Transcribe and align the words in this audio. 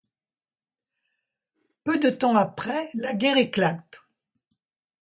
Peu 1.83 1.99
de 1.99 2.09
temps 2.09 2.35
après, 2.35 2.89
la 2.95 3.13
guerre 3.13 3.37
éclate. 3.37 4.01